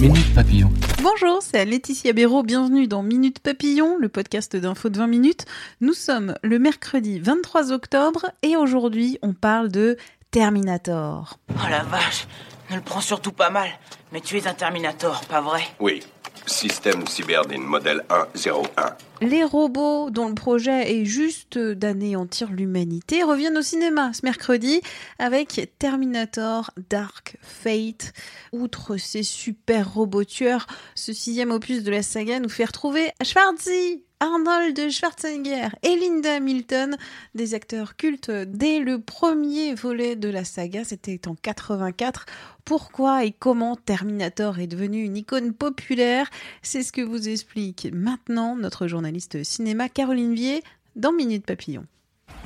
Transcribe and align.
Minute 0.00 0.34
Papillon. 0.34 0.70
Bonjour, 1.02 1.40
c'est 1.40 1.64
Laetitia 1.64 2.12
Béraud, 2.12 2.42
bienvenue 2.42 2.86
dans 2.86 3.02
Minute 3.02 3.38
Papillon, 3.38 3.96
le 3.98 4.10
podcast 4.10 4.54
d'info 4.54 4.90
de 4.90 4.98
20 4.98 5.06
minutes. 5.06 5.46
Nous 5.80 5.94
sommes 5.94 6.34
le 6.42 6.58
mercredi 6.58 7.18
23 7.18 7.72
octobre 7.72 8.26
et 8.42 8.56
aujourd'hui 8.56 9.18
on 9.22 9.32
parle 9.32 9.70
de 9.70 9.96
Terminator. 10.30 11.38
Oh 11.50 11.68
la 11.70 11.82
vache, 11.82 12.26
ne 12.70 12.76
le 12.76 12.82
prends 12.82 13.00
surtout 13.00 13.32
pas 13.32 13.48
mal, 13.48 13.70
mais 14.12 14.20
tu 14.20 14.36
es 14.36 14.46
un 14.46 14.52
Terminator, 14.52 15.22
pas 15.30 15.40
vrai? 15.40 15.62
Oui. 15.80 16.02
Système 16.46 17.06
cyberdine 17.08 17.64
modèle 17.64 18.04
101. 18.34 18.96
Les 19.20 19.42
robots 19.42 20.10
dont 20.10 20.28
le 20.28 20.34
projet 20.34 21.00
est 21.00 21.04
juste 21.04 21.58
d'anéantir 21.58 22.52
l'humanité 22.52 23.24
reviennent 23.24 23.58
au 23.58 23.62
cinéma 23.62 24.12
ce 24.12 24.20
mercredi 24.22 24.80
avec 25.18 25.70
Terminator 25.78 26.70
Dark 26.88 27.36
Fate. 27.42 28.12
Outre 28.52 28.96
ces 28.96 29.24
super 29.24 29.92
robots 29.94 30.24
tueurs, 30.24 30.66
ce 30.94 31.12
sixième 31.12 31.50
opus 31.50 31.82
de 31.82 31.90
la 31.90 32.02
saga 32.02 32.38
nous 32.38 32.48
fait 32.48 32.64
retrouver 32.64 33.10
Schwarzy, 33.22 34.04
Arnold 34.18 34.90
Schwarzenegger 34.90 35.68
et 35.82 35.94
Linda 35.94 36.36
Hamilton, 36.36 36.96
des 37.34 37.52
acteurs 37.52 37.96
cultes 37.96 38.30
dès 38.30 38.78
le 38.78 38.98
premier 38.98 39.74
volet 39.74 40.16
de 40.16 40.30
la 40.30 40.42
saga, 40.42 40.84
c'était 40.84 41.28
en 41.28 41.34
84. 41.34 42.24
Pourquoi 42.64 43.24
et 43.26 43.32
comment 43.32 43.76
Terminator 43.76 44.58
est 44.58 44.68
devenu 44.68 45.02
une 45.04 45.18
icône 45.18 45.52
populaire? 45.52 46.30
C'est 46.62 46.82
ce 46.82 46.92
que 46.92 47.02
vous 47.02 47.28
explique 47.28 47.88
maintenant 47.92 48.56
notre 48.56 48.86
journaliste 48.86 49.44
cinéma 49.44 49.90
Caroline 49.90 50.34
Vier 50.34 50.62
dans 50.94 51.12
Minute 51.12 51.44
Papillon. 51.44 51.84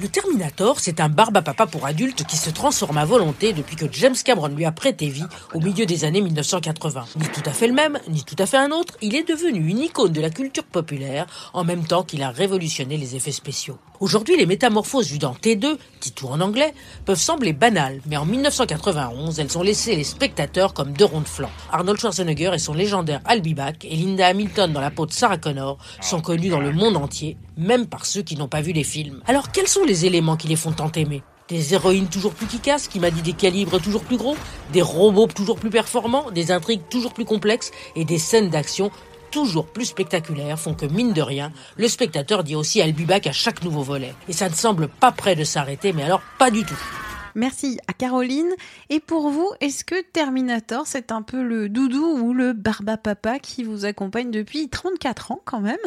Le 0.00 0.08
Terminator, 0.08 0.80
c'est 0.80 0.98
un 1.00 1.10
barbe 1.10 1.36
à 1.36 1.42
papa 1.42 1.66
pour 1.66 1.84
adultes 1.84 2.24
qui 2.24 2.38
se 2.38 2.48
transforme 2.48 2.96
à 2.96 3.04
volonté 3.04 3.52
depuis 3.52 3.76
que 3.76 3.84
James 3.92 4.14
Cameron 4.24 4.48
lui 4.48 4.64
a 4.64 4.72
prêté 4.72 5.08
vie 5.08 5.26
au 5.52 5.60
milieu 5.60 5.84
des 5.84 6.06
années 6.06 6.22
1980. 6.22 7.04
Ni 7.16 7.28
tout 7.28 7.42
à 7.44 7.50
fait 7.50 7.66
le 7.66 7.74
même, 7.74 7.98
ni 8.08 8.24
tout 8.24 8.36
à 8.38 8.46
fait 8.46 8.56
un 8.56 8.70
autre, 8.70 8.96
il 9.02 9.14
est 9.14 9.28
devenu 9.28 9.68
une 9.68 9.80
icône 9.80 10.12
de 10.12 10.22
la 10.22 10.30
culture 10.30 10.64
populaire 10.64 11.26
en 11.52 11.64
même 11.64 11.84
temps 11.84 12.02
qu'il 12.02 12.22
a 12.22 12.30
révolutionné 12.30 12.96
les 12.96 13.14
effets 13.14 13.30
spéciaux. 13.30 13.76
Aujourd'hui, 14.00 14.38
les 14.38 14.46
métamorphoses 14.46 15.08
vues 15.10 15.18
dans 15.18 15.34
T2, 15.34 15.76
Titou 16.00 16.28
en 16.28 16.40
anglais, 16.40 16.72
peuvent 17.04 17.20
sembler 17.20 17.52
banales, 17.52 18.00
mais 18.06 18.16
en 18.16 18.24
1991, 18.24 19.38
elles 19.38 19.58
ont 19.58 19.62
laissé 19.62 19.94
les 19.94 20.04
spectateurs 20.04 20.72
comme 20.72 20.92
deux 20.92 21.04
ronds 21.04 21.20
de 21.20 21.28
flanc. 21.28 21.50
Arnold 21.70 22.00
Schwarzenegger 22.00 22.52
et 22.54 22.58
son 22.58 22.72
légendaire 22.72 23.20
Albibac 23.26 23.84
et 23.84 23.94
Linda 23.94 24.28
Hamilton 24.28 24.72
dans 24.72 24.80
la 24.80 24.90
peau 24.90 25.04
de 25.04 25.12
Sarah 25.12 25.36
Connor 25.36 25.76
sont 26.00 26.22
connus 26.22 26.48
dans 26.48 26.60
le 26.60 26.72
monde 26.72 26.96
entier, 26.96 27.36
même 27.58 27.84
par 27.84 28.06
ceux 28.06 28.22
qui 28.22 28.36
n'ont 28.36 28.48
pas 28.48 28.62
vu 28.62 28.72
les 28.72 28.84
films. 28.84 29.20
Alors 29.26 29.52
quels 29.52 29.68
sont 29.68 29.84
les 29.84 30.06
éléments 30.06 30.38
qui 30.38 30.48
les 30.48 30.56
font 30.56 30.72
tant 30.72 30.90
aimer? 30.92 31.22
Des 31.48 31.74
héroïnes 31.74 32.06
toujours 32.06 32.32
plus 32.32 32.46
efficaces, 32.46 32.88
qui 32.88 33.00
m'a 33.00 33.10
dit 33.10 33.20
des 33.20 33.34
calibres 33.34 33.82
toujours 33.82 34.04
plus 34.04 34.16
gros, 34.16 34.36
des 34.72 34.82
robots 34.82 35.26
toujours 35.26 35.58
plus 35.58 35.68
performants, 35.68 36.30
des 36.30 36.52
intrigues 36.52 36.88
toujours 36.88 37.12
plus 37.12 37.26
complexes 37.26 37.70
et 37.96 38.06
des 38.06 38.18
scènes 38.18 38.48
d'action 38.48 38.90
toujours 39.30 39.66
plus 39.66 39.86
spectaculaires 39.86 40.58
font 40.58 40.74
que, 40.74 40.86
mine 40.86 41.12
de 41.12 41.22
rien, 41.22 41.52
le 41.76 41.88
spectateur 41.88 42.44
dit 42.44 42.56
aussi 42.56 42.80
Albibac 42.80 43.26
à 43.26 43.32
chaque 43.32 43.62
nouveau 43.62 43.82
volet. 43.82 44.14
Et 44.28 44.32
ça 44.32 44.48
ne 44.48 44.54
semble 44.54 44.88
pas 44.88 45.12
près 45.12 45.36
de 45.36 45.44
s'arrêter, 45.44 45.92
mais 45.92 46.02
alors 46.02 46.22
pas 46.38 46.50
du 46.50 46.64
tout. 46.64 46.78
Merci 47.34 47.78
à 47.86 47.92
Caroline. 47.92 48.50
Et 48.88 49.00
pour 49.00 49.30
vous, 49.30 49.50
est-ce 49.60 49.84
que 49.84 50.02
Terminator, 50.12 50.86
c'est 50.86 51.12
un 51.12 51.22
peu 51.22 51.42
le 51.42 51.68
doudou 51.68 52.04
ou 52.04 52.34
le 52.34 52.52
barba 52.52 52.96
papa 52.96 53.38
qui 53.38 53.62
vous 53.62 53.84
accompagne 53.84 54.30
depuis 54.30 54.68
34 54.68 55.32
ans 55.32 55.40
quand 55.44 55.60
même? 55.60 55.78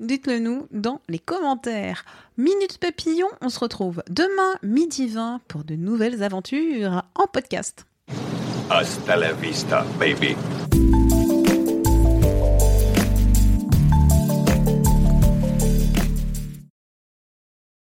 Dites-le 0.00 0.38
nous 0.38 0.66
dans 0.72 1.00
les 1.08 1.18
commentaires. 1.18 2.04
Minute 2.36 2.78
Papillon, 2.78 3.28
on 3.40 3.48
se 3.48 3.60
retrouve 3.60 4.02
demain 4.10 4.56
midi 4.62 5.06
20 5.06 5.40
pour 5.48 5.64
de 5.64 5.76
nouvelles 5.76 6.22
aventures 6.22 7.02
en 7.14 7.26
podcast. 7.26 7.86
Hasta 8.68 9.16
la 9.16 9.32
vista, 9.32 9.84
baby. 9.98 10.36